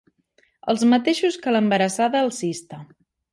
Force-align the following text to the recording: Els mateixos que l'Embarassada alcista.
Els 0.73 0.85
mateixos 0.93 1.37
que 1.43 1.53
l'Embarassada 1.57 2.25
alcista. 2.29 2.81